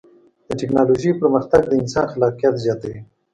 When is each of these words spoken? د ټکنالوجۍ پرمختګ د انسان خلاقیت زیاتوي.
د 0.47 0.49
ټکنالوجۍ 0.59 1.11
پرمختګ 1.21 1.61
د 1.67 1.71
انسان 1.81 2.05
خلاقیت 2.13 2.55
زیاتوي. 2.65 2.99